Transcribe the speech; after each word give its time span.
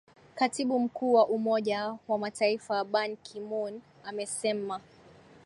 Katibu 0.35 0.79
Mkuu 0.79 1.13
wa 1.13 1.27
Umoja 1.27 1.97
wa 2.07 2.17
Mataifa 2.17 2.83
Ban 2.83 3.15
Ki 3.23 3.39
Moon 3.39 3.81
amesemma 4.03 4.81